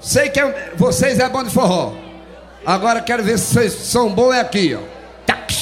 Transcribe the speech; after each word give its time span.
Sei 0.00 0.28
que 0.28 0.40
é- 0.40 0.72
vocês 0.76 1.18
é 1.18 1.28
bom 1.28 1.42
de 1.42 1.50
forró. 1.50 1.94
Agora 2.64 3.00
quero 3.00 3.22
ver 3.22 3.38
se 3.38 3.54
vocês 3.54 3.72
são 3.72 4.10
bons 4.12 4.32
é 4.34 4.40
aqui, 4.40 4.74
ó. 4.74 4.80
Tac, 5.24 5.52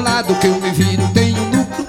Todo 0.00 0.04
lado 0.04 0.34
que 0.36 0.46
eu 0.46 0.54
me 0.54 0.70
viro 0.70 1.02
um 1.02 1.56
núcleo 1.56 1.86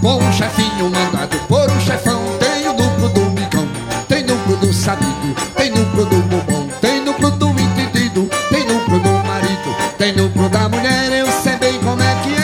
Com 0.00 0.22
um 0.22 0.32
chefinho 0.32 0.88
mandado 0.90 1.36
por 1.48 1.68
um 1.68 1.80
chefão 1.80 2.22
Tem 2.38 2.68
o 2.68 2.72
núcleo 2.72 3.08
do 3.08 3.30
micão 3.32 3.68
Tem 4.06 4.22
núcleo 4.22 4.56
do 4.58 4.72
sabido 4.72 5.34
Tem 5.56 5.68
núcleo 5.70 6.04
do 6.06 6.16
bobão 6.28 6.68
Tem 6.80 7.00
núcleo 7.00 7.32
do 7.32 7.48
entendido 7.48 8.30
Tem 8.48 8.64
núcleo 8.64 9.00
do 9.00 9.10
marido 9.26 9.76
Tem 9.98 10.12
núcleo 10.12 10.48
da 10.48 10.68
mulher 10.68 11.10
Eu 11.10 11.26
sei 11.32 11.56
bem 11.56 11.80
como 11.80 12.00
é 12.00 12.14
que 12.22 12.34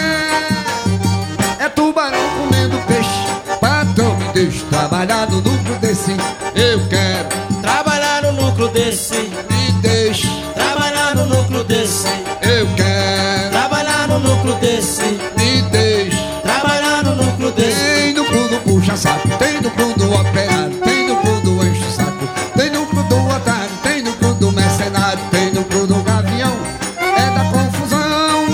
é. 1.62 1.64
É 1.66 1.68
tubarão 1.68 2.18
comendo 2.36 2.76
peixe 2.88 3.24
Patrão 3.60 4.16
me 4.16 4.32
deixa 4.32 4.64
trabalhar 4.66 5.28
no 5.28 5.36
núcleo 5.40 5.78
desse. 5.78 6.10
Eu 6.56 6.86
quero 6.88 7.43
núcleo 14.54 14.60
desse, 14.60 15.02
Me 15.36 15.62
deixa 15.70 16.16
trabalhar 16.42 17.02
no 17.04 17.16
núcleo 17.16 17.52
desse. 17.52 17.80
Tem 17.80 18.14
no 18.14 18.24
clube 18.24 18.48
do 18.48 18.60
puxa-saco, 18.60 19.28
tem 19.38 19.60
no 19.60 19.70
clube 19.70 19.94
do 19.94 20.12
operário, 20.12 20.76
tem 20.84 21.08
no 21.08 21.16
clube 21.16 21.40
do 21.42 21.66
enche-saco, 21.66 22.28
tem 22.56 22.70
no 22.70 22.86
clube 22.86 23.08
do 23.08 23.28
otário, 23.28 23.70
tem 23.82 24.02
no 24.02 24.12
clube 24.12 24.40
do 24.40 24.52
mercenário, 24.52 25.20
tem 25.30 25.52
no 25.52 25.64
clube 25.64 25.86
do 25.86 26.02
gavião, 26.02 26.52
é 27.00 27.30
da 27.30 27.44
confusão. 27.50 28.44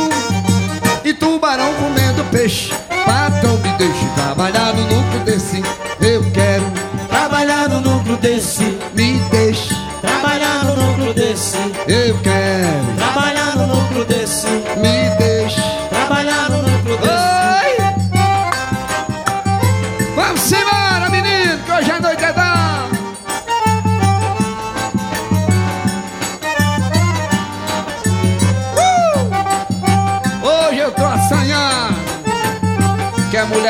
E 1.05 1.13
tubarão 1.15 1.73
comendo 1.75 2.25
peixe, 2.31 2.73
patrão 3.05 3.59
me 3.59 3.73
deixe 3.79 4.07
trabalhar 4.15 4.73
no 4.75 4.83
núcleo 4.83 5.25
desse, 5.25 5.63
eu 6.01 6.23
quero, 6.33 6.65
Trabalhar 7.09 7.69
no 7.69 7.81
núcleo 7.81 8.17
desse, 8.19 8.79
me 8.95 9.19
deixe, 9.31 9.75
trabalhar 10.01 10.65
no 10.65 10.77
núcleo 10.77 11.13
desse, 11.13 11.57
eu 11.89 12.17
quero, 12.23 12.97
trabalhar 12.97 13.20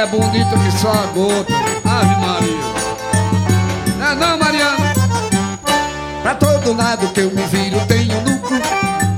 é 0.01 0.07
bonita 0.07 0.57
que 0.57 0.79
só 0.79 0.91
a 0.91 1.07
gota. 1.13 1.53
Ave 1.85 2.17
Maria. 2.21 2.71
Não 3.99 4.07
é 4.07 4.15
não, 4.15 4.39
Mariana? 4.39 4.93
Pra 6.23 6.35
todo 6.37 6.73
lado 6.73 7.07
que 7.09 7.21
eu 7.21 7.31
me 7.31 7.43
viro 7.43 7.77
um 7.77 8.31
núcleo. 8.31 8.63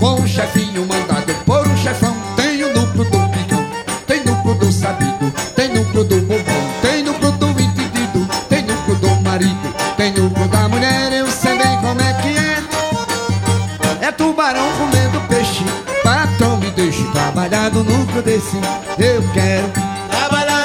Com 0.01 0.21
um 0.21 0.27
chefinho 0.27 0.85
mandado 0.85 1.33
por 1.47 1.69
um 1.69 1.77
chefão 1.77 2.17
Tem 2.35 2.65
o 2.65 2.75
núcleo 2.75 3.05
do 3.05 3.29
picão. 3.29 3.65
Tem 4.09 4.25
núcleo 4.25 4.55
do 4.57 4.73
sabido 4.73 5.33
Tem 5.55 5.69
núcleo 5.69 6.03
do 6.03 6.21
bobão. 6.23 6.73
Tem 6.83 7.05
núcleo 7.05 7.31
do 7.31 7.51
entendido 7.51 8.29
Tem 8.49 8.63
núcleo 8.63 8.97
do 8.97 9.23
marido. 9.23 9.75
Tem 9.97 10.13
núcleo 10.13 10.49
da 10.49 10.69
mulher 10.69 11.13
Eu 11.13 11.29
sei 11.29 11.57
bem 11.59 11.81
como 11.81 12.01
é 12.01 12.13
que 12.15 12.29
é. 12.37 14.09
É 14.09 14.11
tubarão 14.11 14.69
comendo 14.79 15.21
peixe. 15.29 15.65
Patrão 16.03 16.57
me 16.57 16.73
deixe 16.73 17.05
trabalhar 17.13 17.71
no 17.71 17.85
núcleo 17.85 18.23
desse. 18.23 18.57
Eu 18.99 19.23
quero 19.33 19.92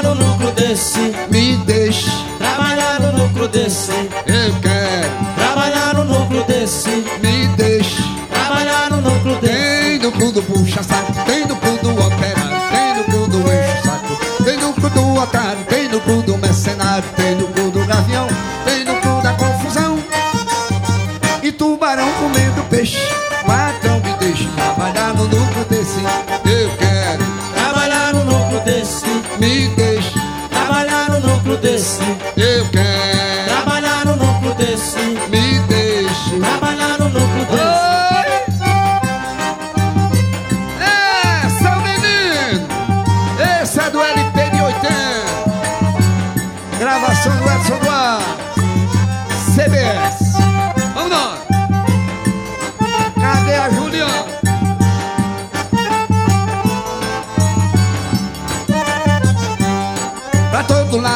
no 0.08 0.16
núcleo 0.16 0.52
desse, 0.52 1.14
Me 1.30 1.58
deixe. 1.66 2.10
Trabalhar 2.38 3.00
no 3.02 3.12
núcleo 3.18 3.48
desse, 3.48 3.92
Eu 3.92 4.54
quero. 4.62 5.36
Trabalhar 5.36 5.94
no 5.96 6.06
núcleo 6.06 6.44
desse, 6.46 6.90
Me 7.22 7.48
deixe. 7.58 8.02
Trabalhar 8.30 8.90
no 8.92 9.02
núcleo 9.02 9.36
desse. 9.38 9.58
Tem 9.58 10.00
no 10.00 10.12
cu 10.12 10.32
do 10.32 10.42
puxa-saco, 10.44 11.14
tem 11.26 11.46
no 11.46 11.56
cu 11.56 11.72
do 11.84 11.92
operário, 11.92 12.70
tem 12.72 12.94
no 12.96 13.04
cu 13.06 13.28
do 13.28 13.40
enche-saco, 13.40 14.44
tem 14.44 14.58
no 14.58 14.74
cu 14.74 14.90
do 14.90 15.16
otário, 15.16 15.64
tem 15.68 15.90
no 15.90 16.00
cu 16.00 16.22
do 16.22 16.38
mercenário, 16.38 17.04
tem 17.16 17.36
no 17.36 17.48
cu 17.48 17.67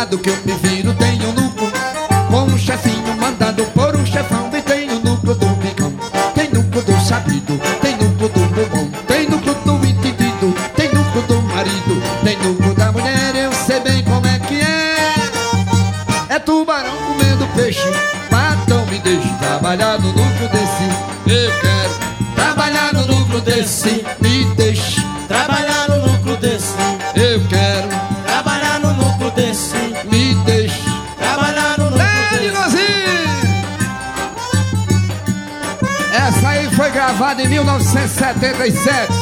todo 0.05 0.15
lado 0.15 0.17
que 0.17 0.29
eu 0.29 0.37
me 0.45 0.53
viro 0.53 0.93
tem 0.95 1.21
um 1.25 1.33
núcleo 1.33 1.71
Com 2.29 2.43
um 2.43 2.57
chefinho 2.57 3.15
mandado 3.17 3.63
por 3.65 3.95
um 3.95 4.05
chefão 4.05 4.49
E 4.53 4.61
tem 4.61 4.89
o 4.89 4.99
núcleo 4.99 5.35
do 5.35 5.47
picão 5.57 5.93
Tem 6.33 6.49
núcleo 6.49 6.81
do 6.81 6.99
sabido 7.01 7.59
Tem 7.81 7.95
núcleo 7.97 8.29
do 8.29 8.39
bobão. 8.39 8.89
Tem 9.07 9.29
núcleo 9.29 9.53
do 9.53 9.75
entendido 9.85 10.55
Tem 10.75 10.91
núcleo 10.91 11.21
do 11.23 11.41
marido. 11.43 12.01
Tem 12.23 12.37
núcleo 12.37 12.73
da 12.73 12.91
mulher 12.91 13.35
Eu 13.35 13.53
sei 13.53 13.79
bem 13.81 14.03
como 14.03 14.25
é 14.25 14.39
que 14.39 14.61
é. 14.61 16.35
É 16.35 16.39
tubarão 16.39 16.95
comendo 17.07 17.45
peixe 17.55 17.87
Patrão 18.29 18.85
me 18.87 18.97
deixe 18.99 19.29
trabalhar 19.39 19.99
no 19.99 20.07
núcleo 20.07 20.49
desse. 20.49 20.89
Eu 21.27 21.51
quero 21.61 22.35
trabalhar 22.35 22.93
no 22.93 23.05
núcleo 23.05 23.41
desse 23.41 24.03
Me 24.19 24.45
deixe 24.55 25.01
Trabalhar 25.27 25.87
no 25.89 26.07
núcleo 26.07 26.37
desse, 26.37 26.73
Eu 27.15 27.47
quero 27.47 28.21
trabalhar 28.25 28.79
no 28.79 28.93
núcleo 28.93 29.31
desse, 29.31 29.90
foi 37.21 37.35
gravada 37.35 37.43
em 37.43 37.47
1977. 37.49 39.13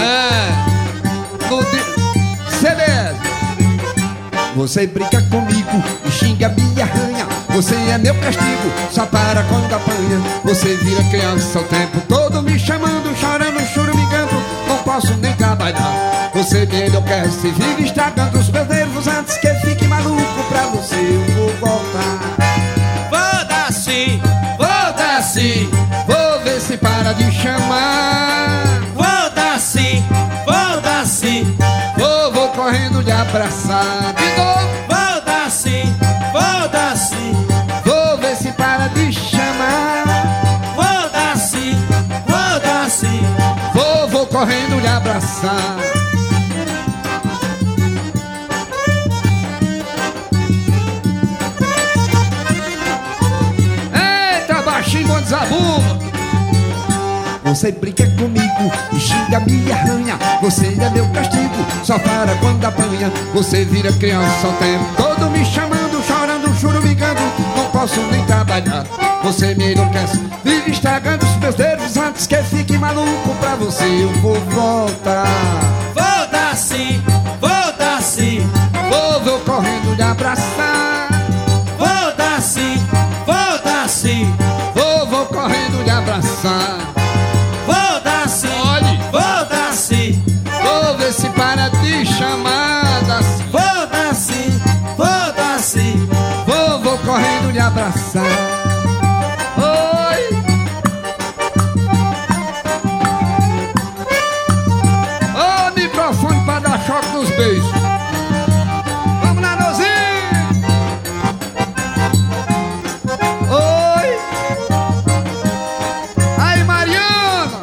É. 0.00 0.50
No 1.48 1.62
CBS. 2.50 3.16
Você 4.56 4.86
brinca 4.88 5.22
comigo 5.22 6.04
xinga 6.10 6.48
me 6.48 6.82
arranha. 6.82 7.26
Você 7.50 7.74
é 7.74 7.98
meu 7.98 8.14
castigo, 8.14 8.72
só 8.90 9.06
para 9.06 9.42
quando 9.44 9.72
apanha. 9.72 10.20
Você 10.44 10.76
vira 10.76 11.02
criança 11.04 11.58
o 11.58 11.64
tempo 11.64 12.00
todo 12.08 12.42
me 12.42 12.58
chamando, 12.58 13.14
chorando, 13.16 13.60
chorumigando. 13.72 14.34
Não 14.66 14.78
posso 14.78 15.14
nem 15.18 15.32
trabalhar. 15.34 16.30
Você 16.34 16.66
me 16.66 16.86
enlouquece, 16.86 17.48
vive 17.48 17.84
estragando 17.84 18.38
os 18.38 18.48
meus 18.48 18.68
nervos 18.68 19.06
antes 19.06 19.36
que 19.36 19.53
se 27.14 27.30
para 27.30 27.30
de 27.30 27.32
chamar. 27.32 28.82
foda-se, 28.94 30.02
foda-se, 30.44 31.44
Vou, 31.96 32.32
vou 32.32 32.48
correndo 32.50 33.02
de 33.02 33.12
abraçar. 33.12 34.14
De 34.16 34.36
novo, 34.36 34.68
foda-se, 34.88 35.82
foda-se, 36.32 37.14
vou 37.84 38.18
ver 38.18 38.36
se 38.36 38.52
para 38.52 38.88
de 38.88 39.12
chamar. 39.12 40.04
foda-se, 40.74 41.76
foda-se. 42.26 43.20
Vou, 43.74 44.08
vou 44.08 44.26
correndo 44.26 44.80
lhe 44.80 44.88
abraçar. 44.88 45.78
Eita, 53.92 54.62
baixinho, 54.62 55.08
bom 55.08 55.20
desabuma. 55.20 56.03
Você 57.54 57.70
brinca 57.70 58.04
comigo 58.18 58.72
e 58.92 58.98
xinga, 58.98 59.38
me 59.38 59.70
arranha. 59.70 60.18
Você 60.42 60.66
é 60.66 60.90
meu 60.90 61.08
castigo, 61.10 61.54
só 61.84 61.96
para 62.00 62.34
quando 62.40 62.64
apanha. 62.64 63.12
Você 63.32 63.64
vira 63.64 63.92
criança 63.92 64.48
ao 64.48 64.52
tempo 64.54 64.84
todo 64.96 65.30
me 65.30 65.44
chamando, 65.44 66.02
chorando, 66.04 66.52
churumicando. 66.58 67.20
Não 67.56 67.70
posso 67.70 68.00
nem 68.10 68.24
trabalhar. 68.24 68.84
Você 69.22 69.54
me 69.54 69.72
enlouquece, 69.72 70.20
vive 70.42 70.72
estragando 70.72 71.24
os 71.24 71.36
meus 71.36 71.54
dedos 71.54 71.96
antes 71.96 72.26
que 72.26 72.36
fique 72.42 72.76
maluco 72.76 73.32
pra 73.38 73.54
você. 73.54 73.84
Eu 73.84 74.08
vou 74.14 74.34
voltar. 74.50 75.28
Vou 75.94 76.26
dar 76.32 76.56
sim, 76.56 77.00
vou 77.40 77.72
dar 77.78 78.02
sim, 78.02 78.44
Vou, 78.90 79.20
vou 79.20 79.38
correndo 79.42 79.94
lhe 79.94 80.02
abraçar. 80.02 81.08
vou 81.78 82.16
dar 82.16 82.42
sim, 82.42 82.84
vou 83.24 83.62
dar 83.64 83.88
sim, 83.88 84.34
Vou, 84.74 85.06
vou 85.06 85.26
correndo 85.26 85.84
lhe 85.84 85.90
abraçar. 85.90 87.03
Oi. 97.84 97.92
Ô, 105.36 105.70
microfone 105.78 106.46
para 106.46 106.60
dar 106.60 106.80
choque 106.86 107.08
nos 107.12 107.28
beijos. 107.28 107.70
Vamos 109.22 109.42
lá, 109.42 109.56
Nozinho. 109.56 110.64
Oi. 113.50 114.08
Aí, 116.38 116.64
Mariana. 116.64 117.60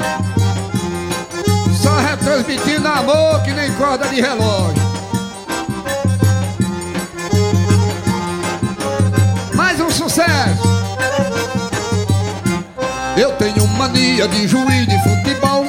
Só 1.82 1.98
retransmitindo 1.98 2.88
amor 2.88 3.42
que 3.42 3.54
nem 3.54 3.74
corda 3.74 4.08
de 4.08 4.22
relógio. 4.22 4.81
Eu 13.22 13.32
tenho 13.34 13.68
mania 13.68 14.28
de 14.28 14.48
juiz 14.48 14.88
de 14.88 14.98
futebol. 15.04 15.64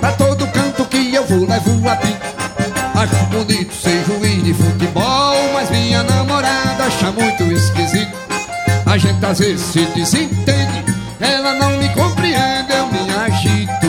Pra 0.00 0.10
todo 0.12 0.46
canto 0.46 0.86
que 0.86 1.14
eu 1.14 1.22
vou, 1.26 1.46
levo 1.46 1.86
a 1.86 1.94
pico. 1.96 2.26
Acho 2.94 3.26
bonito 3.26 3.74
ser 3.74 4.02
juiz 4.06 4.42
de 4.42 4.54
futebol, 4.54 5.36
mas 5.52 5.68
minha 5.68 6.02
namorada 6.02 6.84
acha 6.84 7.12
muito 7.12 7.42
esquisito. 7.52 8.16
A 8.86 8.96
gente 8.96 9.22
às 9.22 9.38
vezes 9.38 9.66
se 9.66 9.80
desentende, 9.94 10.82
ela 11.20 11.52
não 11.56 11.72
me 11.72 11.90
compreende, 11.90 12.72
eu 12.72 12.86
me 12.86 13.10
agito. 13.22 13.86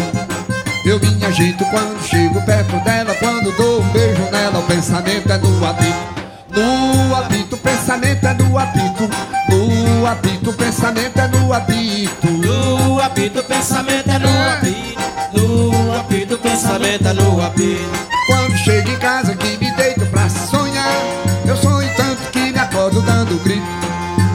Eu 0.86 1.00
me 1.00 1.26
agito 1.26 1.64
quando 1.68 2.06
chego 2.06 2.42
perto 2.42 2.84
dela, 2.84 3.16
quando 3.16 3.56
dou 3.56 3.80
um 3.80 3.90
beijo 3.92 4.24
nela, 4.30 4.60
o 4.60 4.64
pensamento 4.64 5.32
é 5.32 5.38
no 5.38 5.66
apito. 5.66 6.19
No 6.60 7.16
apito, 7.16 7.56
pensamento 7.56 8.28
é 8.28 8.34
no 8.34 8.58
apito. 8.60 9.10
No 9.48 10.06
apito, 10.06 10.52
pensamento 10.52 11.18
é 11.18 11.28
no 11.30 11.54
apito. 11.54 12.28
No 12.28 13.00
apito, 13.00 13.42
pensamento 13.46 14.10
é 14.10 14.20
no 14.20 14.52
apito. 14.52 15.00
No 15.32 15.98
apito, 15.98 16.38
pensamento 16.38 17.08
é 17.08 17.14
no 17.14 17.42
apito. 17.42 17.90
Quando 18.28 18.58
chego 18.58 18.90
em 18.90 18.98
casa 18.98 19.34
que 19.36 19.58
me 19.58 19.72
deito 19.72 20.06
pra 20.08 20.28
sonhar, 20.28 20.92
eu 21.48 21.56
sonho 21.56 21.90
tanto 21.96 22.30
que 22.30 22.52
me 22.52 22.60
acordo 22.60 23.02
dando 23.04 23.42
grito. 23.42 23.66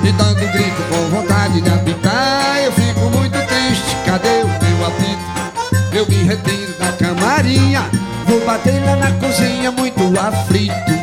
E 0.03 0.13
dando 0.13 0.51
grito 0.51 0.83
com 0.89 1.17
vontade 1.17 1.61
de 1.61 1.69
apitar, 1.69 2.59
eu 2.65 2.73
fico 2.73 3.01
muito 3.01 3.39
triste. 3.47 3.97
Cadê 4.07 4.45
o 4.45 4.49
meu 4.49 4.87
apito? 4.87 5.93
Eu 5.93 6.07
me 6.09 6.25
retiro 6.25 6.73
da 6.79 6.91
camarinha, 6.93 7.83
vou 8.27 8.43
bater 8.47 8.83
lá 8.83 8.97
na 8.97 9.13
cozinha 9.13 9.71
muito 9.71 10.01
aflito. 10.19 10.94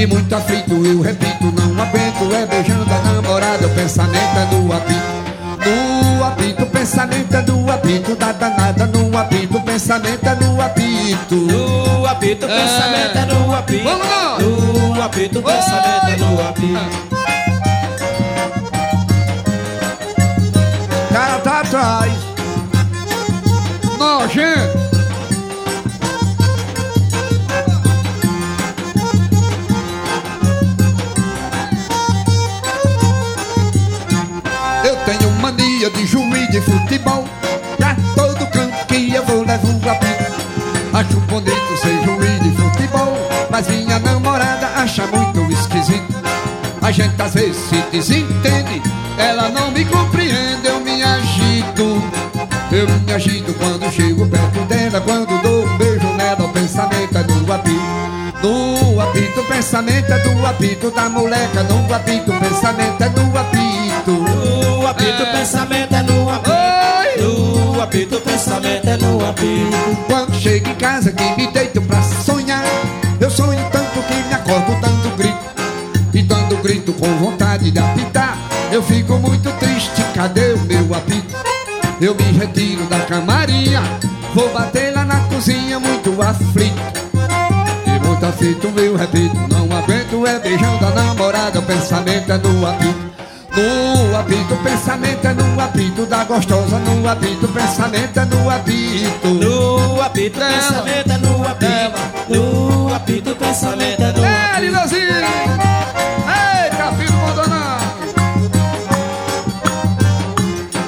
E 0.00 0.06
muito 0.06 0.34
aflito 0.34 0.72
eu 0.82 1.02
repito, 1.02 1.52
não 1.52 1.82
aguento 1.82 2.34
É 2.34 2.46
beijando 2.46 2.90
a 2.90 3.12
namorada, 3.12 3.66
o 3.66 3.70
pensamento 3.74 4.38
é 4.38 4.46
no 4.46 4.72
apito 4.72 5.68
No 5.68 6.24
apito, 6.24 6.62
o 6.62 6.66
pensamento 6.66 7.34
é 7.34 7.42
no 7.42 7.70
apito 7.70 8.16
Da 8.16 8.32
danada 8.32 8.86
no 8.86 9.18
apito, 9.18 9.58
o 9.58 9.62
pensamento 9.62 10.26
é 10.26 10.34
no 10.36 10.58
apito 10.58 11.34
No 11.34 12.06
apito, 12.06 12.46
o 12.46 12.48
pensamento 12.48 13.18
é 13.18 13.26
no 13.26 13.54
apito. 13.54 13.84
Vamos 13.84 14.08
lá! 14.08 14.38
No 14.38 15.02
apito, 15.02 15.38
o 15.38 15.42
pensamento 15.42 16.06
é 16.06 16.16
no 16.16 16.48
apito. 16.48 17.20
Cara 21.12 21.38
tá 21.40 21.60
atrás 21.60 22.29
de 35.92 36.06
juiz 36.06 36.48
de 36.50 36.60
futebol. 36.60 37.24
Pra 37.76 37.96
todo 38.14 38.46
canto 38.50 38.86
que 38.86 39.14
eu 39.14 39.24
vou 39.24 39.44
levo 39.44 39.68
um 39.68 39.90
apito. 39.90 40.40
Acho 40.92 41.20
bonito 41.20 41.76
ser 41.80 42.02
juiz 42.02 42.42
de 42.42 42.50
futebol 42.50 43.16
Mas 43.48 43.68
minha 43.68 43.98
namorada 44.00 44.66
acha 44.76 45.06
muito 45.06 45.40
esquisito. 45.52 46.12
A 46.82 46.90
gente 46.90 47.20
às 47.20 47.34
vezes 47.34 47.56
se 47.56 47.76
desentende 47.92 48.82
Ela 49.16 49.48
não 49.50 49.70
me 49.70 49.84
compreende, 49.84 50.66
eu 50.66 50.80
me 50.80 51.02
agito. 51.02 52.02
Eu 52.72 52.88
me 53.06 53.12
agito 53.12 53.54
quando 53.54 53.90
chego 53.92 54.26
perto 54.26 54.60
dela 54.66 55.00
Quando 55.00 55.40
dou 55.42 55.64
um 55.64 55.78
beijo 55.78 56.06
nela, 56.16 56.44
o 56.44 56.48
pensamento 56.48 57.16
é 57.16 57.22
do 57.22 57.52
apito. 57.52 58.00
No 58.42 59.00
apito, 59.00 59.40
o 59.40 59.44
pensamento 59.44 60.12
é 60.12 60.18
do 60.18 60.46
apito 60.46 60.90
da 60.90 61.08
moleca 61.10 61.62
No 61.62 61.94
apito, 61.94 62.32
o 62.32 62.40
pensamento 62.40 63.02
é 63.02 63.08
do 63.10 63.38
apito 63.38 64.69
No 64.80 64.86
apito, 64.86 65.22
o 65.22 65.26
pensamento 65.26 65.94
é 65.94 66.02
no 66.02 66.30
apito. 66.30 66.50
Oi! 66.50 67.22
No 67.22 67.82
apito, 67.82 68.16
o 68.16 68.20
pensamento 68.22 68.88
é 68.88 68.96
no 68.96 69.28
apito. 69.28 70.06
Quando 70.06 70.34
chego 70.40 70.70
em 70.70 70.74
casa 70.74 71.12
que 71.12 71.36
me 71.36 71.52
deito 71.52 71.82
pra 71.82 72.00
sonhar 72.00 72.64
Eu 73.20 73.30
sonho 73.30 73.60
tanto 73.70 74.02
que 74.02 74.14
me 74.14 74.32
acordo 74.32 74.80
dando 74.80 75.16
grito 75.18 75.38
E 76.14 76.22
dando 76.22 76.56
grito 76.62 76.94
com 76.94 77.06
vontade 77.18 77.70
de 77.70 77.78
apitar 77.78 78.38
Eu 78.72 78.82
fico 78.82 79.18
muito 79.18 79.52
triste, 79.58 80.02
cadê 80.14 80.54
o 80.54 80.60
meu 80.60 80.94
apito? 80.94 81.36
Eu 82.00 82.14
me 82.14 82.38
retiro 82.38 82.86
da 82.86 83.00
camarinha 83.00 83.82
Vou 84.34 84.48
bater 84.48 84.94
lá 84.94 85.04
na 85.04 85.20
cozinha 85.28 85.78
muito 85.78 86.22
aflito 86.22 86.80
E 87.86 88.06
muito 88.06 88.24
aflito 88.24 88.72
eu 88.78 88.96
repito 88.96 89.36
Não 89.46 89.76
aguento 89.76 90.26
é 90.26 90.38
beijando 90.38 90.86
a 90.86 90.90
namorada 90.90 91.58
O 91.58 91.62
pensamento 91.62 92.32
é 92.32 92.38
no 92.38 92.66
apito 92.66 93.09
no 93.60 94.16
apito, 94.16 94.54
o 94.54 94.56
pensamento 94.58 95.24
é 95.26 95.34
no 95.34 95.60
apito 95.60 96.06
da 96.06 96.24
gostosa 96.24 96.78
No 96.78 97.08
apito, 97.08 97.46
o 97.46 97.48
pensamento 97.48 98.18
é 98.18 98.24
no 98.24 98.50
apito 98.50 99.28
No 99.28 100.00
apito, 100.02 100.38
pensamento 100.38 101.12
é 101.12 101.18
no 101.18 101.46
apito. 101.46 102.00
No 102.28 102.94
apito, 102.94 103.36
pensamento 103.36 104.02
é 104.02 104.12
no 104.12 104.24
É, 104.24 104.44
apito. 104.52 104.60
Linozinho! 104.60 105.00
Eita, 106.26 106.92
filho 106.96 107.18
abandonado! 107.22 107.84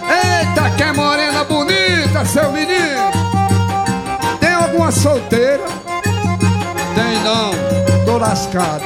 Eita, 0.08 0.70
que 0.76 0.82
é 0.82 0.92
morena 0.92 1.44
bonita, 1.44 2.24
seu 2.24 2.52
menino! 2.52 3.10
Tem 4.40 4.52
alguma 4.54 4.90
solteira? 4.90 5.64
Tem 6.94 7.22
não, 7.22 7.52
tô 8.04 8.18
lascado. 8.18 8.82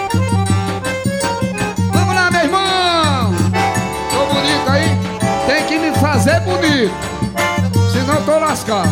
Bonito, 6.77 6.93
senão 7.93 8.23
tô 8.23 8.39
lascado. 8.39 8.91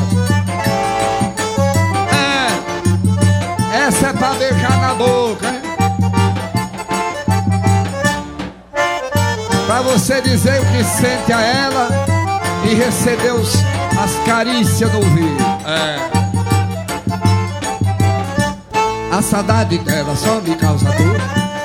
É, 3.73 3.87
essa 3.87 4.09
é 4.09 4.13
pra 4.13 4.33
beijar 4.35 4.81
na 4.81 4.95
boca, 4.95 5.47
hein? 5.47 5.61
Pra 9.67 9.83
você 9.83 10.21
dizer 10.23 10.61
o 10.61 10.67
que 10.67 10.85
sente 10.85 11.33
a 11.33 11.41
ela 11.43 11.89
e 12.65 12.75
receber 12.75 13.33
os, 13.35 13.55
as 14.03 14.15
carícias 14.27 14.91
no 14.93 14.99
ouvido. 14.99 15.45
É. 15.67 16.25
A 19.13 19.23
saudade 19.23 19.79
dela 19.79 20.17
só 20.17 20.41
me 20.41 20.57
causa 20.57 20.87
dor. 20.93 21.17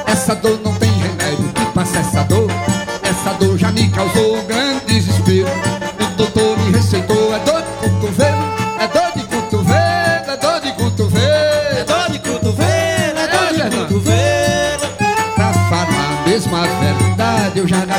Essa 0.05 0.35
dor 0.35 0.59
não 0.63 0.73
tem 0.75 0.91
remédio 0.91 1.49
que 1.53 1.65
passa 1.67 1.99
essa 1.99 2.23
dor. 2.23 2.49
Essa 3.03 3.33
dor 3.33 3.57
já 3.57 3.71
me 3.71 3.89
causou 3.89 4.18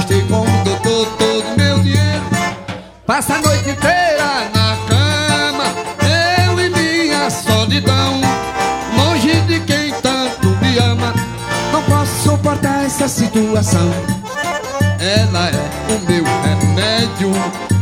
Gastei 0.00 0.22
com 0.22 0.40
o 0.40 0.64
doutor 0.64 1.06
todo 1.18 1.44
meu 1.58 1.78
dinheiro. 1.80 2.24
Passa 3.06 3.34
a 3.34 3.38
noite 3.42 3.68
inteira 3.68 4.48
na 4.54 4.74
cama, 4.88 5.64
eu 6.48 6.58
e 6.58 6.70
minha 6.70 7.28
solidão. 7.28 8.18
Longe 8.96 9.42
de 9.42 9.60
quem 9.60 9.92
tanto 10.00 10.48
me 10.62 10.78
ama, 10.78 11.12
não 11.70 11.82
posso 11.82 12.30
suportar 12.30 12.86
essa 12.86 13.06
situação. 13.08 13.92
Ela 14.98 15.50
é 15.50 15.92
o 15.92 15.98
meu 16.10 16.24
remédio, 16.24 17.30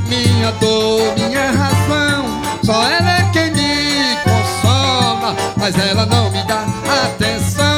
minha 0.09 0.51
dor, 0.61 1.15
minha 1.15 1.53
razão. 1.53 2.43
Só 2.65 2.83
ela 2.83 3.19
é 3.19 3.31
quem 3.33 3.53
me 3.53 4.17
consola, 4.25 5.37
mas 5.57 5.79
ela 5.79 6.05
não 6.05 6.33
me 6.33 6.43
dá 6.49 6.65
atenção. 7.05 7.78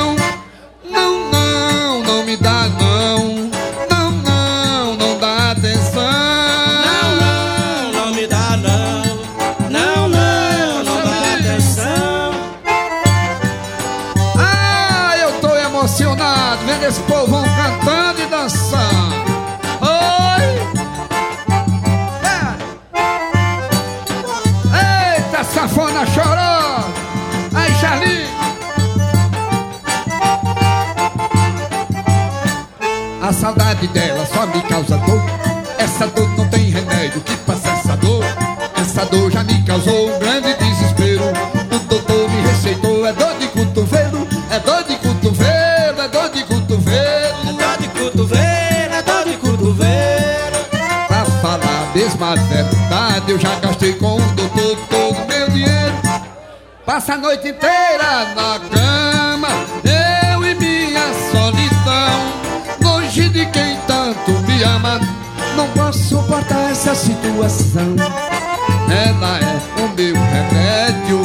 Dor 39.11 39.31
já 39.31 39.43
me 39.45 39.63
causou 39.65 40.09
um 40.09 40.19
grande 40.19 40.55
desespero. 40.55 41.25
O 41.71 41.79
doutor 41.89 42.31
me 42.31 42.41
receitou, 42.43 43.07
é 43.07 43.13
dor 43.13 43.35
de 43.39 43.49
cotovelo, 43.49 44.27
é 44.51 44.59
dor 44.61 44.85
de 44.85 44.97
cotovelo, 44.97 46.01
é 46.01 46.09
dor 46.09 46.31
de 46.31 46.45
cotovelo. 46.45 46.61
É 47.49 47.53
dor 47.53 47.79
de 47.79 47.89
cotovelo, 47.89 48.95
é 48.95 49.03
dor 49.03 49.25
de 49.25 49.37
cotovelo. 49.37 50.65
Pra 51.09 51.25
falar 51.43 51.91
a 51.91 51.97
mesma 51.97 52.37
verdade, 52.37 53.33
eu 53.33 53.39
já 53.39 53.55
gastei 53.57 53.93
com 53.95 54.17
o 54.17 54.21
doutor 54.35 54.77
todo 54.89 55.27
meu 55.27 55.51
dinheiro. 55.51 55.95
Passa 56.87 57.15
a 57.15 57.19
noite 57.19 57.49
inteira 57.49 58.35
na 58.35 58.61
cama, 58.71 59.49
eu 59.85 60.45
e 60.45 60.55
minha 60.55 61.13
solidão. 61.31 62.33
Longe 62.83 63.29
de 63.29 63.47
quem 63.47 63.77
tanto 63.87 64.31
me 64.47 64.63
ama, 64.63 65.01
não 65.57 65.69
posso 65.69 65.99
suportar 65.99 66.71
essa 66.71 66.95
situação. 66.95 67.97
Ela 68.91 69.39
é 69.39 69.83
o 69.83 69.89
meu 69.95 70.15
remédio, 70.15 71.21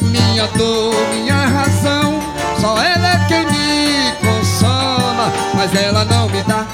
minha 0.00 0.46
dor, 0.56 0.94
minha 1.12 1.46
razão. 1.46 2.20
Só 2.60 2.80
ela 2.82 3.08
é 3.08 3.26
quem 3.26 3.46
me 3.46 4.12
consola, 4.20 5.32
mas 5.54 5.74
ela 5.74 6.04
não 6.04 6.28
me 6.28 6.42
dá 6.44 6.66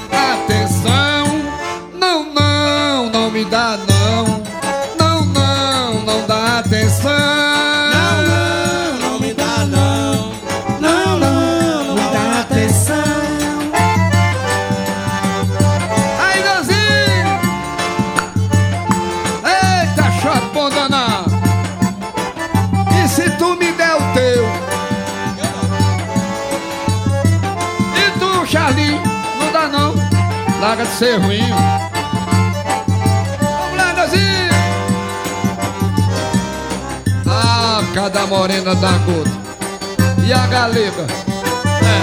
ser 30.97 31.19
ruim. 31.19 31.49
Vamos 33.39 33.77
lá, 33.77 33.93
Dãozinho! 33.93 34.51
Ah, 37.27 37.81
cada 37.93 38.25
morena 38.27 38.75
da 38.75 38.91
gota. 38.99 39.31
E 40.25 40.33
a 40.33 40.47
galega? 40.47 41.05
É. 41.83 42.01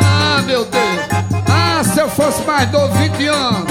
Ah, 0.00 0.42
meu 0.42 0.64
Deus! 0.64 1.00
Ah, 1.48 1.82
se 1.84 2.00
eu 2.00 2.08
fosse 2.08 2.42
mais 2.42 2.70
novo, 2.70 2.92
20 2.94 3.26
anos! 3.26 3.70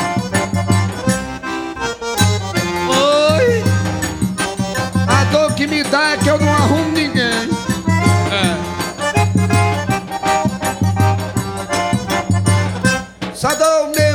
Oi! 2.90 3.64
A 5.08 5.24
dor 5.26 5.54
que 5.54 5.68
me 5.68 5.84
dá 5.84 6.12
é 6.12 6.18
que 6.18 6.30
eu 6.30 6.40
não 6.40 6.52
arrumo 6.54 6.89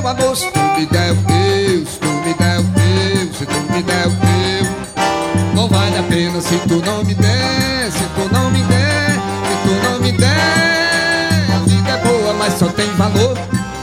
meu 0.05 0.11
amor 0.11 0.37
se 0.37 0.51
tu 0.51 0.61
me 0.61 0.85
der 0.85 1.13
o 1.13 1.17
teu, 1.17 1.87
se 1.87 1.99
tu 1.99 2.09
me 2.09 2.35
der 2.35 2.61
o 2.61 2.65
teu, 2.75 3.33
se 3.33 3.47
tu 3.47 3.73
me 3.73 3.83
der 3.83 4.07
o 4.07 4.11
teu. 4.11 5.55
Não 5.55 5.67
vale 5.67 5.99
a 5.99 6.03
pena 6.03 6.43
se 6.43 6.59
tu 6.69 6.83
não 6.85 7.03
me 7.03 7.15
der, 7.15 7.91
se 7.91 8.05
tu 8.15 8.29
não 8.31 8.51
me 8.51 8.63
der, 8.65 9.13
se 9.13 9.57
tu 9.65 9.89
não 9.89 10.01
me 10.01 10.13
der. 10.13 11.55
A 11.55 11.59
vida 11.67 11.91
é 11.91 11.97
boa, 12.07 12.35
mas 12.35 12.53
só 12.53 12.67
tem 12.67 12.87
valor 12.97 13.35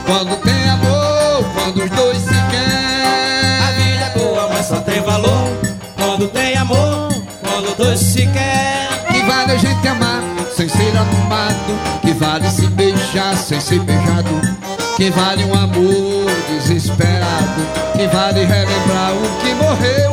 quando 0.06 0.36
tem 0.42 0.70
amor, 0.70 1.44
quando 1.54 1.82
os 1.82 1.90
dois 1.90 2.18
se 2.18 2.28
querem. 2.28 3.58
A 3.66 3.70
vida 3.72 4.04
é 4.04 4.18
boa, 4.18 4.48
mas 4.48 4.66
só 4.66 4.76
tem 4.76 5.00
valor 5.00 5.48
quando 5.96 6.28
tem 6.28 6.56
amor, 6.56 7.08
quando 7.42 7.76
dois 7.76 7.98
se 7.98 8.28
quer. 8.28 9.06
Que 9.10 9.22
vale 9.24 9.52
a 9.52 9.56
gente 9.56 9.88
amar 9.88 10.22
sem 10.56 10.68
ser 10.68 10.96
amado, 10.96 12.00
que 12.00 12.12
vale 12.12 12.48
se 12.48 12.68
beijar 12.68 13.36
sem 13.36 13.60
ser 13.60 13.80
beijado. 13.80 14.62
Que 14.96 15.10
vale 15.10 15.44
um 15.46 15.54
amor 15.54 16.11
desesperado, 16.72 17.60
que 17.96 18.06
vale 18.06 18.44
relembrar 18.44 19.12
o 19.12 19.42
que 19.42 19.54
morreu. 19.54 20.12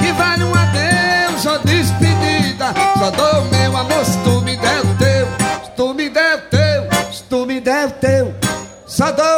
Que 0.00 0.12
vale 0.12 0.44
um 0.44 0.54
adeus 0.54 1.46
ou 1.46 1.58
despedida. 1.60 2.72
Só 2.98 3.10
dou 3.10 3.44
meu 3.46 3.76
amor 3.76 4.04
se 4.04 4.18
tu 4.18 4.40
me 4.42 4.56
der 4.56 4.80
o 4.80 4.94
teu, 4.96 5.26
se 5.64 5.70
tu 5.76 5.94
me 5.94 6.08
der 6.08 6.36
o 6.36 6.40
teu, 6.50 7.12
se 7.12 7.22
tu 7.24 7.46
me 7.46 7.60
der 7.60 7.88
o 7.88 7.90
teu. 7.92 8.34
Só 8.86 9.10
dou 9.10 9.31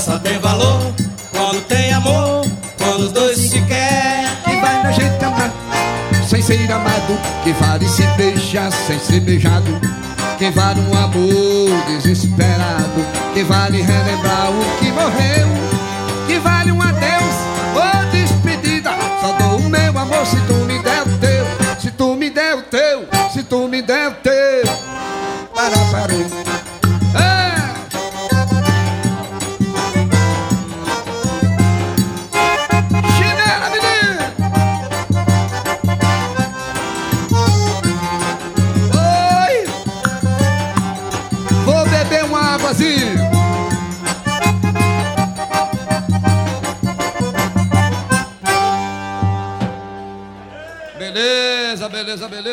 só 0.00 0.18
tem 0.18 0.38
valor 0.38 0.94
quando 1.30 1.60
tem 1.66 1.92
amor, 1.92 2.46
quando 2.78 3.04
os 3.04 3.12
dois 3.12 3.36
se 3.36 3.60
quer. 3.62 4.24
Que 4.44 4.56
vai 4.56 4.82
na 4.82 4.92
gente 4.92 5.22
amar 5.22 5.52
sem 6.26 6.40
ser 6.40 6.72
amado, 6.72 7.18
que 7.44 7.52
vale 7.52 7.86
se 7.86 8.02
beijar 8.16 8.72
sem 8.72 8.98
ser 8.98 9.20
beijado. 9.20 9.78
Que 10.38 10.50
vale 10.50 10.80
um 10.80 10.94
amor 10.94 11.84
desesperado, 11.86 13.04
que 13.34 13.44
vale 13.44 13.82
relembrar 13.82 14.50
o 14.50 14.78
que 14.78 14.90
morreu. 14.90 15.48
Que 16.26 16.38
vale 16.38 16.72
um 16.72 16.80
adeus 16.80 16.99
Beleza. 52.28 52.49